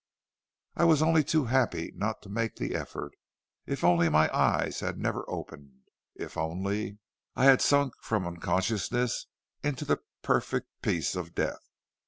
[0.75, 3.11] "I was only too happy not to make the effort.
[3.67, 5.81] If only my eyes had never opened!
[6.15, 6.97] If only
[7.35, 9.27] I had sunk from unconsciousness
[9.61, 11.69] into the perfect peace of death!